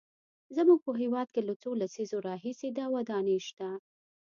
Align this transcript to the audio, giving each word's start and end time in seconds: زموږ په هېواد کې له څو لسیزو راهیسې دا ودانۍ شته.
زموږ 0.55 0.79
په 0.85 0.91
هېواد 1.01 1.27
کې 1.33 1.41
له 1.49 1.53
څو 1.61 1.69
لسیزو 1.81 2.17
راهیسې 2.27 2.69
دا 2.77 2.85
ودانۍ 2.95 3.37
شته. 3.47 3.69